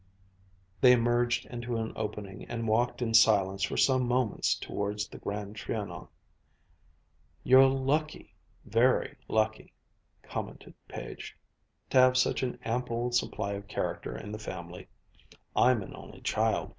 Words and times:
They 0.79 0.93
emerged 0.93 1.45
into 1.45 1.77
an 1.77 1.93
opening 1.95 2.43
and 2.45 2.67
walked 2.67 3.03
in 3.03 3.13
silence 3.13 3.61
for 3.61 3.77
some 3.77 4.07
moments 4.07 4.55
towards 4.55 5.07
the 5.07 5.19
Grand 5.19 5.55
Trianon. 5.55 6.07
"You're 7.43 7.67
lucky, 7.67 8.33
very 8.65 9.15
lucky," 9.27 9.73
commented 10.23 10.73
Page, 10.87 11.37
"to 11.91 11.99
have 11.99 12.17
such 12.17 12.41
an 12.41 12.57
ample 12.65 13.11
supply 13.11 13.51
of 13.53 13.67
character 13.67 14.17
in 14.17 14.31
the 14.31 14.39
family. 14.39 14.87
I'm 15.55 15.83
an 15.83 15.95
only 15.95 16.21
child. 16.21 16.69